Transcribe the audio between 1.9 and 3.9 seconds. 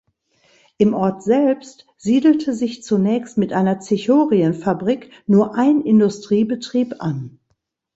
siedelte sich zunächst mit einer